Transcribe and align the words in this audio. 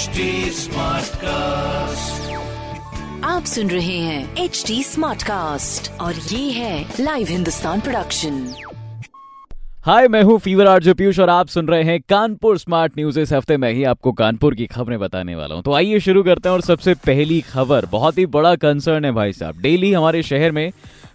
HD 0.00 0.26
Smartcast. 0.56 2.28
आप 3.24 3.44
सुन 3.44 3.70
रहे 3.70 3.96
हैं 3.98 4.36
एच 4.36 4.62
डी 4.66 4.82
स्मार्ट 4.82 5.22
कास्ट 5.22 5.90
और 6.00 6.14
ये 6.14 6.50
है 6.50 6.94
लाइव 7.00 7.26
हिंदुस्तान 7.30 7.80
प्रोडक्शन 7.80 8.38
हाय 9.86 10.08
मैं 10.08 10.22
हूँ 10.22 10.38
फीवर 10.38 10.66
आरजे 10.66 10.94
पीयूष 10.94 11.18
और 11.20 11.30
आप 11.30 11.48
सुन 11.48 11.68
रहे 11.68 11.82
हैं 11.82 12.00
कानपुर 12.00 12.58
स्मार्ट 12.58 12.92
न्यूज़ 12.98 13.20
इस 13.20 13.32
हफ़्ते 13.32 13.56
में 13.56 13.72
ही 13.72 13.84
आपको 13.84 14.12
कानपुर 14.12 14.54
की 14.54 14.66
खबरें 14.66 14.98
बताने 15.00 15.34
वाला 15.34 15.54
हूँ। 15.54 15.62
तो 15.62 15.72
आइए 15.72 16.00
शुरू 16.00 16.22
करते 16.22 16.48
हैं 16.48 16.54
और 16.54 16.60
सबसे 16.60 16.94
पहली 17.06 17.40
खबर 17.40 17.86
बहुत 17.92 18.18
ही 18.18 18.26
बड़ा 18.28 18.54
कंसर्न 18.56 19.04
है 19.04 19.12
भाई 19.12 19.32
साहब। 19.32 19.60
डेली 19.60 19.92
हमारे 19.92 20.22
शहर 20.22 20.52
में 20.52 20.70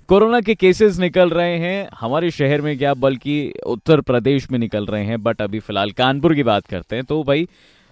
कोरोना 0.07 0.39
के 0.41 0.55
केसेस 0.55 0.97
निकल 0.99 1.29
रहे 1.29 1.57
हैं। 1.59 1.87
हमारे 1.99 2.31
शहर 2.31 2.61
में 2.61 2.77
क्या 2.77 2.93
बल्कि 2.93 3.53
उत्तर 3.65 4.01
प्रदेश 4.01 4.51
में 4.51 4.59
निकल 4.59 4.85
रहे 4.85 5.05
हैं 5.05 5.21
बट 5.23 5.41
अभी 5.41 5.59
फ़िलहाल 5.59 5.91
कानपुर 5.91 6.35
की 6.35 6.43
बात 6.43 6.67
करते 6.67 6.95
हैं। 6.95 7.05
तो 7.05 7.23
भाई 7.23 7.47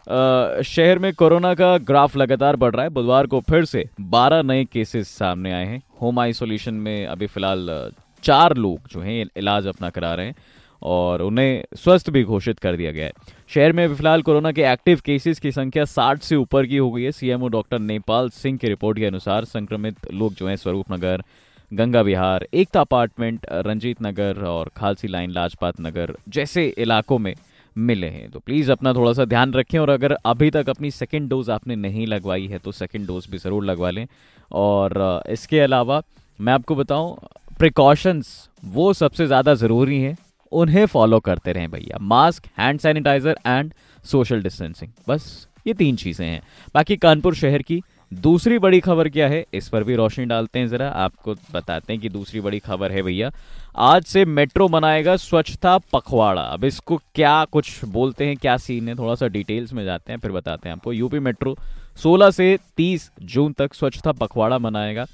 शहर 0.07 0.99
में 0.99 1.13
कोरोना 1.13 1.53
का 1.53 1.77
ग्राफ 1.77 2.15
लगातार 2.17 2.55
बढ़ 2.55 2.73
रहा 2.75 2.83
है। 2.83 2.89
बुधवार 2.89 3.27
को 3.27 3.39
फिर 3.39 3.65
से 3.65 3.85
12 4.01 4.41
नए 4.43 4.65
केसेस 4.65 5.09
सामने 5.09 5.51
आए 5.51 5.65
हैं। 5.65 5.81
होम 6.01 6.19
आइसोलेशन 6.19 6.73
में 6.73 7.05
अभी 7.05 7.27
फ़िलहाल 7.27 7.91
चार 8.23 8.55
लोग 8.57 8.87
जो 8.91 9.01
हैं 9.01 9.25
इलाज 9.37 9.67
अपना 9.67 9.89
करा 9.89 10.13
रहे 10.13 10.25
हैं 10.25 10.35
और 10.81 11.21
उन्हें 11.21 11.63
स्वस्थ 11.75 12.09
भी 12.09 12.23
घोषित 12.23 12.59
कर 12.59 12.75
दिया 12.75 12.91
गया 12.91 13.05
है। 13.05 13.11
शहर 13.49 13.73
में 13.73 13.95
फ़िलहाल 13.95 14.21
कोरोना 14.21 14.51
के 14.51 14.63
एक्टिव 14.63 15.01
केसेस 15.05 15.39
की 15.39 15.51
संख्या 15.51 15.85
60 15.85 16.23
से 16.23 16.35
ऊपर 16.35 16.65
की 16.65 16.77
हो 16.77 16.91
गई 16.91 17.03
है। 17.03 17.11
सीएमओ 17.11 17.47
डॉक्टर 17.47 17.79
नेपाल 17.79 18.29
सिंह 18.29 18.57
की 18.57 18.67
रिपोर्ट 18.67 18.99
के 18.99 19.05
अनुसार 19.05 19.45
संक्रमित 19.45 20.11
लोग 20.13 20.33
जो 20.33 20.47
हैं, 20.47 20.55
स्वरूप 20.55 20.91
नगर, 20.91 21.23
गंगा 21.71 22.01
विहार, 22.01 22.47
एकता 22.53 22.81
अपार्टमेंट, 22.81 23.45
रंजीत 23.51 24.01
नगर 24.01 24.43
और 24.45 24.71
खालसी 24.77 25.07
लाइन, 25.07 25.31
लाजपात 25.31 25.81
नगर 25.81 26.15
जैसे 26.29 26.67
इलाकों 26.77 27.19
में 27.19 27.33
मिले 27.75 28.07
हैं। 28.07 28.29
तो 28.31 28.39
प्लीज़ 28.39 28.71
अपना 28.71 28.93
थोड़ा 28.93 29.13
सा 29.13 29.25
ध्यान 29.25 29.53
रखें 29.53 29.77
और 29.79 29.89
अगर 29.89 30.11
अभी 30.25 30.49
तक 30.51 30.69
अपनी 30.69 30.91
सेकेंड 30.91 31.29
डोज 31.29 31.49
आपने 31.49 31.75
नहीं 31.77 32.07
लगवाई 32.07 32.47
है 32.47 32.57
तो 32.59 32.71
सेकेंड 32.73 33.07
डोज 33.07 33.27
भी 33.31 33.37
ज़रूर 33.37 33.65
लगवा 33.65 33.89
लें। 33.89 34.05
और 34.51 35.23
इसके 35.29 35.59
अलावा 35.59 36.01
मैं 36.39 36.53
आपको 36.53 36.75
बताऊँ 36.75 37.15
प्रिकॉशंस 37.59 38.49
वो 38.65 38.91
सबसे 38.93 39.25
ज़्यादा 39.27 39.53
ज़रूरी 39.55 39.99
हैं, 40.01 40.15
उन्हें 40.51 40.85
फॉलो 40.87 41.19
करते 41.21 41.51
रहें 41.51 41.69
भैया। 41.71 41.97
Mask 42.03 42.45
hand 42.57 42.79
sanitiser 42.79 43.37
and 43.47 43.73
social 44.03 44.41
distancing 44.43 44.91
बस, 45.07 45.47
ये 45.67 45.73
तीन 45.73 45.95
चीज़ें 45.95 46.25
हैं। 46.25 46.41
बाकी 46.75 46.97
कानपुर 46.97 47.35
शहर 47.35 47.61
की 47.61 47.81
दूसरी 48.13 48.57
बड़ी 48.59 48.79
खबर 48.79 49.07
क्या 49.09 49.27
है? 49.27 49.45
इस 49.53 49.67
पर 49.69 49.83
भी 49.83 49.95
रोशनी 49.95 50.25
डालते 50.25 50.59
हैं 50.59 50.67
ज़रा। 50.67 50.87
आपको 50.89 51.35
बताते 51.53 51.93
हैं 51.93 52.01
कि 52.01 52.09
दूसरी 52.09 52.39
बड़ी 52.39 52.59
खबर 52.59 52.91
है 52.91 53.01
भैया। 53.01 53.31
आज 53.77 54.03
से 54.03 54.25
मेट्रो 54.25 54.67
बनाएगा 54.67 55.15
स्वच्छता 55.15 55.77
पखवाड़ा। 55.93 56.41
अब 56.41 56.63
इसको 56.63 56.97
क्या 57.15 57.43
कुछ 57.45 57.83
बोलते 57.85 58.25
हैं, 58.25 58.35
क्या 58.37 58.57
सीन 58.57 58.89
है? 58.89 58.95
थोड़ा 58.95 59.15
सा 59.15 59.27
डिटेल्स 59.27 59.73
में 59.73 59.83
जाते 59.85 60.11
हैं, 60.13 60.19
फिर 60.19 60.31
बताते 60.31 60.69
हैं 60.69 60.75
आपको। 60.75 60.93
यूपी 60.93 61.19
मेट्रो 61.19 61.55
16 61.97 62.31
से 62.31 62.57
30 62.77 63.09
जून 63.23 63.53
तक 63.53 63.73
स्वच्छता 63.73 64.11
पखवाड़ा 64.11 64.57
मनाएगा। 64.57 65.05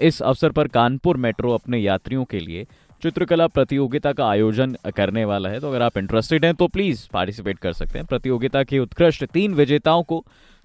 इस 0.00 0.20
अवसर 0.22 0.50
पर 0.50 0.68
कानपुर 0.68 1.16
मेट्रो 1.16 1.52
अपने 1.52 1.78
यात्रियों 1.78 2.24
के 2.24 2.40
लिए 2.40 2.66
चित्रकला 3.02 3.46
प्रतियोगिता 3.46 4.12
का 4.12 4.28
आयोजन 4.28 4.76
करने 4.96 5.24
वाला 5.24 5.48
है। 5.48 5.60
तो 5.60 5.68
अगर 5.68 5.82
आप 5.82 5.98
इंटरेस्टेड 5.98 6.44
हैं 6.44 6.54
तो 6.54 6.66
प्लीज़ 6.68 7.06
पार्टिसिपेट 7.12 7.58
कर 7.58 7.72
सकते 7.72 7.98
हैं। 7.98 8.06
प्रतियोगिता 8.06 8.62
के 8.62 8.78
उत्कृष्ट 8.78 9.24
तीन 9.24 9.54
विजेताओं 9.54 10.02
को 10.02 10.24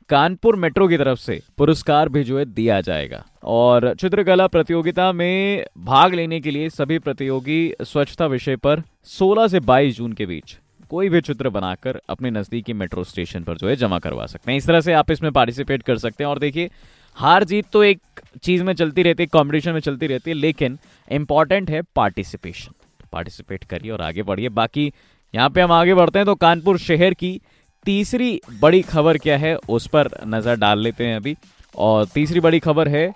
कानपुर 0.09 0.55
मेट्रो 0.55 0.88
की 0.88 0.97
तरफ़ 0.97 1.19
से 1.19 1.39
पुरस्कार 1.57 2.09
भी 2.09 2.23
जो 2.23 2.38
है 2.39 2.45
दिया 2.45 2.80
जाएगा। 2.81 3.23
और 3.44 3.94
चित्रकला 3.94 4.47
प्रतियोगिता 4.47 5.11
में 5.11 5.66
भाग 5.77 6.13
लेने 6.13 6.39
के 6.39 6.52
लिए 6.52 6.69
सभी 6.69 6.99
प्रतियोगी 6.99 7.73
स्वच्छता 7.81 8.25
विषय 8.25 8.55
पर 8.55 8.81
16 9.09 9.47
से 9.47 9.59
22 9.59 9.97
जून 9.97 10.13
के 10.13 10.25
बीच 10.25 10.57
कोई 10.89 11.09
भी 11.09 11.22
चित्र 11.22 11.49
बनाकर 11.49 11.99
अपने 12.09 12.29
नजदीकी 12.31 12.73
मेट्रो 12.73 13.03
स्टेशन 13.03 13.44
पर 13.44 13.57
जो 13.57 13.67
है 13.69 13.75
जमा 13.75 13.99
करवा 13.99 14.25
सकते 14.25 14.52
हैं। 14.52 14.57
इस 14.57 14.67
तरह 14.67 14.81
से 14.81 14.94
आप 14.94 15.11
इसमें 15.11 15.31
पार्टिसिपेट 15.31 15.83
कर 15.83 15.97
सकते 15.97 16.23
हैं। 16.23 16.31
और 16.31 16.39
देखिए, 16.39 16.69
हार 17.17 17.44
जीत 17.44 17.66
तो 17.73 17.83
एक 17.83 18.02
चीज़ 18.44 18.63
में 18.63 18.73
चलती 18.73 19.03
रहती 19.03 19.23
है 19.23 19.27
कॉम्पिटिशन 19.27 19.72
में 19.72 19.79
चलती 19.79 20.07
रहती 20.07 20.31
है, 20.31 20.35
लेकिन 20.38 20.78
इंपॉर्टेंट 21.11 21.69
है 21.69 21.81
पार्टिसिपेशन 21.95 22.73
पार्टिसिपेट 23.11 23.63
करिए 23.63 23.91
और 23.91 24.01
आगे 24.01 24.23
बढ़िए। 24.23 24.50
बाकी 24.50 24.91
यहाँ 25.34 25.50
पे 25.50 25.61
हम 25.61 25.72
आगे 25.72 25.94
बढ़ते 25.94 26.19
हैं 26.19 26.25
तो 26.25 26.35
कानपुर 26.35 26.78
शहर 26.78 27.13
की 27.13 27.40
तीसरी 27.86 28.40
बड़ी 28.62 28.81
खबर 28.84 29.18
क्या 29.18 29.38
है, 29.38 29.56
उस 29.56 29.88
पर 29.88 30.09
नज़र 30.28 30.56
डाल 30.58 30.80
लेते 30.80 31.06
हैं 31.06 31.16
अभी। 31.16 31.36
और 31.75 32.06
तीसरी 32.06 32.40
बड़ी 32.40 32.59
खबर 32.59 32.88
है 32.88 33.12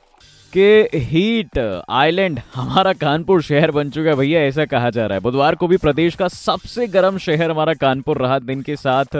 कि 0.53 0.87
हीट 0.95 1.57
आइलैंड 1.89 2.39
हमारा 2.53 2.91
कानपुर 2.93 3.41
शहर 3.41 3.71
बन 3.71 3.89
चुका 3.89 4.09
है 4.09 4.15
भैया, 4.15 4.41
ऐसा 4.41 4.65
कहा 4.65 4.89
जा 4.89 5.05
रहा 5.05 5.15
है। 5.15 5.21
बुधवार 5.21 5.55
को 5.55 5.67
भी 5.67 5.77
प्रदेश 5.77 6.15
का 6.15 6.27
सबसे 6.27 6.87
गर्म 6.87 7.17
शहर 7.17 7.51
हमारा 7.51 7.73
कानपुर 7.75 8.17
रहा। 8.17 8.39
दिन 8.41 8.61
के 8.61 8.75
साथ 8.75 9.15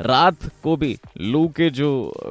रात 0.00 0.48
को 0.62 0.76
भी 0.76 0.96
लू 1.20 1.46
के 1.48 1.68
जो 1.70 1.90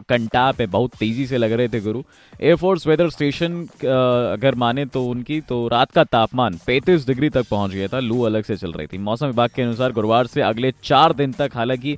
कंटाप 0.10 0.62
है, 0.62 0.68
बहुत 0.68 0.96
तेज़ी 0.96 1.26
से 1.28 1.38
लग 1.38 1.52
रहे 1.52 1.68
थे 1.68 1.80
गुरु। 1.82 2.02
एयरफोर्स 2.42 2.88
वेदर 2.88 3.10
स्टेशन 3.10 3.62
अगर 3.84 4.56
माने 4.56 4.86
तो 4.86 5.06
उनकी 5.06 5.40
तो 5.42 5.68
रात 5.68 5.92
का 5.92 6.04
तापमान 6.06 6.58
35 6.68 7.08
डिग्री 7.08 7.30
तक 7.30 7.48
पहुँच 7.50 7.72
गया 7.72 7.88
था। 7.88 8.00
लू 8.00 8.22
अलग 8.24 8.44
से 8.44 8.58
चल 8.58 8.72
रही 8.72 8.88
थी। 8.88 8.98
मौसम 9.00 9.28
विभाग 9.28 9.50
के 9.56 9.62
अनुसार 9.62 9.92
गुरुवार 9.92 10.28
से 10.28 10.42
अगले 10.44 10.74
चार 10.84 11.14
दिन 11.14 11.32
तक, 11.32 11.52
हालाँकि 11.56 11.98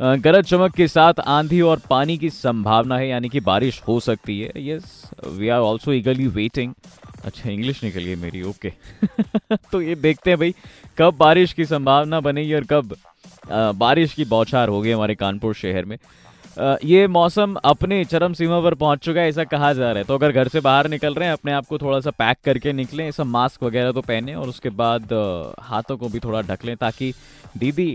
गरज 0.00 0.44
चमक 0.44 0.74
के 0.74 0.86
साथ 0.88 1.20
आंधी 1.20 1.60
और 1.60 1.80
पानी 1.90 2.16
की 2.18 2.30
संभावना 2.30 2.96
है, 2.98 3.08
यानी 3.08 3.28
कि 3.28 3.40
बारिश 3.40 3.80
हो 3.88 3.98
सकती 4.00 4.38
है। 4.40 4.52
Yes 4.66 5.10
we 5.28 5.48
are 5.48 5.60
also 5.60 5.92
eagerly 5.92 6.26
waiting 6.28 6.72
अच्छा 7.24 7.50
इंग्लिश 7.50 7.82
निकल 7.84 8.00
गई 8.00 8.14
मेरी 8.16 8.42
ओके 8.42 8.70
तो 9.72 9.80
ये 9.82 9.94
देखते 9.96 10.30
हैं 10.30 10.38
भाई, 10.38 10.54
कब 10.98 11.16
बारिश 11.18 11.52
की 11.52 11.64
संभावना 11.64 12.20
बनेगी 12.20 12.54
और 12.54 12.64
कब 12.70 12.96
बारिश 13.76 14.14
की 14.14 14.24
बौछार 14.26 14.68
होगी 14.68 14.90
हमारे 14.90 15.14
कानपुर 15.14 15.54
शहर 15.54 15.84
में। 15.84 15.96
ये 16.84 17.06
मौसम 17.08 17.54
अपने 17.64 18.04
चरम 18.04 18.32
सीमा 18.34 18.60
पर 18.60 18.74
पहुँच 18.74 18.98
चुका 18.98 19.20
है, 19.20 19.28
ऐसा 19.28 19.44
कहा 19.44 19.72
जा 19.72 19.90
रहा 19.90 19.98
है। 19.98 20.04
तो 20.04 20.14
अगर 20.14 20.32
घर 20.32 20.48
से 20.48 20.60
बाहर 20.60 20.88
निकल 20.88 21.14
रहे 21.14 21.28
हैं, 21.28 21.32
अपने 21.32 21.52
आप 21.52 21.66
को 21.66 21.78
थोड़ा 21.78 22.00
सा 22.00 22.10
पैक 22.12 22.36
करके 22.44 22.72
निकलें, 22.72 23.06
ऐसा 23.08 23.24
मास्क 23.26 23.62
वगैरह 23.62 23.92
तो 23.92 24.00
पहने 24.02 24.34
और 24.34 24.48
उसके 24.48 24.70
बाद 24.72 25.12
हाथों 25.62 25.96
को 25.96 26.08
भी 26.08 26.18
थोड़ा 26.20 26.42
ढक 26.42 26.64
लें, 26.64 26.76
ताकि 26.76 27.12
दीदी 27.56 27.88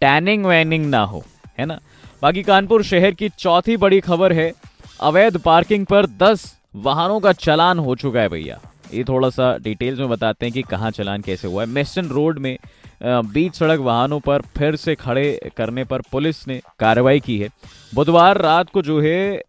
टैनिंग 0.00 0.46
वैनिंग 0.46 0.86
ना 0.86 1.02
हो। 1.04 1.24
है 1.58 1.66
ना? 1.66 1.78
बाकी 2.22 2.42
कानपुर 2.42 2.82
शहर 2.84 3.10
की 3.12 3.28
चौथी 3.30 3.76
बड़ी 3.76 4.00
खबर 4.00 4.32
है, 4.32 4.52
अवैध 5.00 5.38
पार्किंग 5.38 5.86
पर 5.86 6.06
10 6.18 6.54
वाहनों 6.76 7.20
का 7.20 7.32
चलान 7.34 7.78
हो 7.78 7.94
चुका 7.96 8.20
है 8.20 8.28
भैया। 8.28 8.58
ये 8.94 9.04
थोड़ा 9.04 9.28
सा 9.30 9.56
डिटेल्स 9.58 9.98
में 9.98 10.08
बताते 10.08 10.46
हैं 10.46 10.52
कि 10.52 10.62
कहाँ 10.62 10.90
चलान 10.90 11.22
कैसे 11.22 11.48
हुआ 11.48 11.62
है। 11.62 11.68
मेस्टन 11.68 12.08
रोड 12.08 12.38
में 12.38 12.56
बीच 13.02 13.54
सड़क 13.54 13.80
वाहनों 13.80 14.18
पर 14.20 14.42
फिर 14.56 14.76
से 14.76 14.94
खड़े 14.94 15.50
करने 15.56 15.84
पर 15.84 16.02
पुलिस 16.12 16.46
ने 16.48 16.60
कार्रवाई 16.80 17.20
की 17.20 17.38
है। 17.38 17.48
बुधवार 17.94 18.40
रात 18.42 18.70
को 18.70 18.82
जो 18.82 19.00
है 19.00 19.42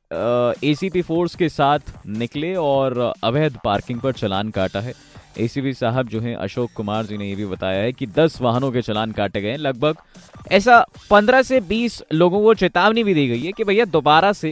एसीपी 0.64 1.02
फोर्स 1.02 1.36
के 1.36 1.50
साथ 1.50 1.80
निकले 2.08 2.54
और 2.56 3.00
अवैध 3.24 3.58
पार्किंग 3.64 4.00
पर 4.00 4.12
चलान 4.14 4.50
काटा 4.50 4.80
है। 4.80 4.94
एसीपी 5.38 5.74
साहब 5.74 6.08
जो 6.08 6.20
हैं, 6.20 6.36
अशोक 6.36 6.72
कुमार 6.76 7.06
जी 7.06 7.18
ने 7.18 7.28
ये 7.30 7.36
भी 7.36 7.46
बताया 7.46 7.82
है 7.82 7.92
कि 7.94 8.06
10 8.10 8.40
वाहनों 8.42 8.72
के 8.72 8.82
चलान 8.82 9.12
काटे 9.12 9.42
गए 9.42 9.56
लगभग 9.58 9.98
ऐसा 10.52 10.86
15 11.10 11.42
से 11.42 11.60
20 11.64 12.02
लोगों 12.14 12.42
को 12.44 12.54
चेतावनी 12.54 13.04
भी 13.04 13.14
दी 13.14 13.28
गई 13.28 13.42
है 13.42 13.52
कि 13.52 13.64
भैया 13.64 13.86
दोबारा 13.88 14.32
से 14.34 14.52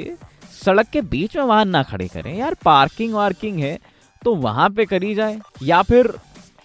सड़क 0.55 0.89
के 0.89 1.01
बीच 1.03 1.35
में 1.37 1.43
वाहन 1.43 1.69
ना 1.69 1.83
खड़े 1.83 2.07
करें। 2.07 2.37
यार, 2.37 2.55
पार्किंग 2.65 3.13
वार्किंग 3.13 3.59
है 3.59 3.77
तो 4.21 4.35
वहाँ 4.35 4.69
पे 4.69 4.85
करी 4.85 5.13
जाए। 5.15 5.39
या 5.63 5.81
फिर 5.81 6.13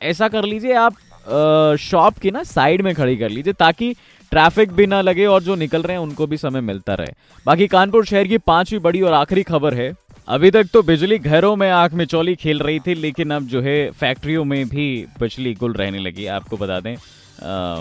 ऐसा 0.02 0.28
कर 0.28 0.44
लीजिए, 0.44 0.74
आप 0.74 1.76
शॉप 1.80 2.18
की 2.18 2.30
ना 2.30 2.42
साइड 2.44 2.82
में 2.82 2.94
खड़ी 2.94 3.16
कर 3.16 3.28
लीजिए, 3.28 3.52
ताकि 3.52 3.92
ट्रैफ़िक 4.32 4.72
भी 4.72 4.86
ना 4.86 5.00
लगे 5.00 5.26
और 5.26 5.42
जो 5.42 5.54
निकल 5.54 5.82
रहे 5.82 5.96
हैं, 5.96 6.02
उनको 6.02 6.26
भी 6.26 6.36
समय 6.36 6.60
मिलता 6.60 6.94
रहे। 6.94 7.12
बाकी 7.46 7.66
कानपुर 7.66 8.04
शहर 8.04 8.26
की 8.26 8.38
पांचवी 8.38 8.78
बड़ी 8.78 9.00
और 9.00 9.12
आखिरी 9.12 9.42
खबर 9.42 9.74
है 9.74 9.92
अभी 10.30 10.50
तक 10.50 10.66
तो 10.72 10.82
बिजली 10.82 11.18
घरों 11.18 11.54
में 11.56 11.70
आँख 11.70 11.92
में 11.92 12.04
चौली 12.06 12.34
खेल 12.36 12.58
रही 12.58 12.80
थी, 12.80 12.94
लेकिन 12.94 13.30
अब 13.30 13.46
जो 13.48 13.60
है 13.62 13.90
फैक्ट्रियों 13.92 14.44
में 14.44 14.68
भी 14.68 14.84
बिजली 15.20 15.54
गुल 15.54 15.72
रहने 15.74 15.98
लगी। 15.98 16.26
आपको 16.28 16.56
बता 16.56 16.78
दें 16.80 16.96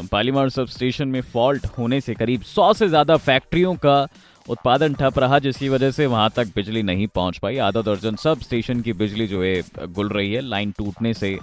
पालीमार 0.08 0.50
सब 0.50 0.68
स्टेशन 0.68 1.08
में 1.08 1.20
फॉल्ट 1.24 1.66
होने 1.78 2.00
से 2.02 2.14
करीब 2.16 2.42
सौ 2.46 2.72
से 2.74 2.88
ज़्यादा 2.90 3.18
फैक्ट्रियों 3.20 3.76
का 3.76 4.02
उत्पादन 4.46 4.94
ठप 4.94 5.20
रहा, 5.20 5.40
जिसकी 5.40 5.70
वजह 5.70 5.92
से 5.92 6.06
वहाँ 6.08 6.30
तक 6.36 6.48
बिजली 6.56 6.84
नहीं 6.84 7.08
पहुँच 7.10 7.38
पाई। 7.38 7.58
आधा 7.60 7.82
दर्जन 7.84 8.16
सब 8.16 8.42
स्टेशन 8.42 8.82
की 8.82 8.94
बिजली 8.96 9.28
जो 9.28 9.44
है, 9.44 9.62
गुल 9.78 10.10
रही 10.10 10.34
है 10.34 10.42
लाइन 10.42 10.72
टूटने 10.78 11.14
से 11.14 11.38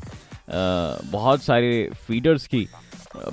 बहुत 0.50 1.42
सारे 1.42 1.88
फीडर्स 2.06 2.46
की 2.46 2.66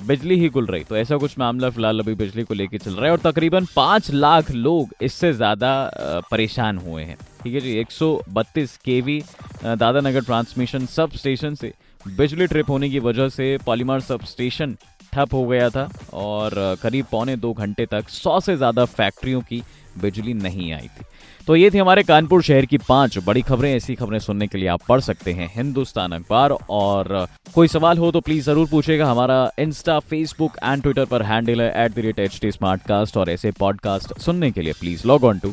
बिजली 0.02 0.40
ही 0.40 0.48
गुल 0.50 0.66
रही। 0.66 0.84
तो 0.84 0.96
ऐसा 0.96 1.16
कुछ 1.18 1.38
मामला 1.38 1.70
फ़िलहाल 1.70 2.00
अभी 2.00 2.14
बिजली 2.16 2.42
को 2.44 2.54
लेकर 2.54 2.78
चल 2.78 2.92
रहा 2.92 3.04
है 3.06 3.12
और 3.12 3.30
तकरीबन 3.30 3.66
पाँच 3.76 4.10
लाख 4.12 4.50
लोग 4.52 4.94
इससे 5.02 5.32
ज़्यादा 5.34 5.90
परेशान 6.30 6.78
हुए 6.78 7.02
हैं। 7.04 7.16
ठीक 7.44 7.54
है 7.54 7.60
जी 7.60 7.82
132 7.84 8.76
KV 8.84 9.22
Dadanagar 9.64 10.20
transmission 10.20 10.86
sub 10.86 11.10
station 11.12 11.54
से 11.54 11.72
बिजली 12.16 12.46
ट्रिप 12.46 12.70
होने 12.70 12.88
की 12.90 12.98
वजह 12.98 13.28
से 13.28 13.56
पॉलीमर 13.66 14.00
सब 14.00 14.24
स्टेशन 14.24 14.76
ठप 15.12 15.34
हो 15.34 15.46
गया 15.46 15.68
था 15.70 15.88
और 16.12 16.54
करीब 16.82 17.06
पौने 17.10 17.36
दो 17.36 17.52
घंटे 17.52 17.86
तक 17.86 18.08
सौ 18.08 18.38
से 18.40 18.56
ज़्यादा 18.56 18.84
फैक्ट्रियों 18.84 19.40
की 19.40 19.62
बिजली 20.00 20.32
नहीं 20.34 20.72
आई 20.72 20.88
थी। 20.88 21.04
तो 21.46 21.56
ये 21.56 21.70
थी 21.70 21.78
हमारे 21.78 22.02
कानपुर 22.02 22.42
शहर 22.42 22.66
की 22.66 22.78
पाँच 22.78 23.18
बड़ी 23.26 23.42
खबरें, 23.42 23.74
ऐसी 23.74 23.94
खबरें 23.94 24.18
सुनने 24.18 24.46
के 24.46 24.58
लिए 24.58 24.68
आप 24.68 24.80
पढ़ 24.88 25.00
सकते 25.00 25.32
हैं 25.32 25.50
हिंदुस्तान 25.56 26.12
अखबार 26.12 26.50
और 26.70 27.26
कोई 27.54 27.68
सवाल 27.68 27.98
हो 27.98 28.10
तो 28.12 28.20
प्लीज़ 28.20 28.44
ज़रूर 28.44 28.68
पूछेगा। 28.68 29.10
हमारा 29.10 29.50
इंस्टा, 29.58 29.98
फेसबुक 30.00 30.56
एंड 30.64 30.82
ट्विटर 30.82 31.04
पर 31.04 31.22
हैंडल 31.22 31.62
है 31.62 31.84
at 31.84 31.94
the 31.94 31.98
rate 31.98 32.18
H 32.18 32.40
T 32.40 32.50
और 33.18 33.30
ऐसे 33.30 33.50
पॉडकास्ट 33.50 34.18
सुनने 34.20 34.50
के 34.50 34.62
लिए 34.62 34.72
please 34.72 35.06
log 35.08 35.24
on 35.24 35.38
to 35.38 35.52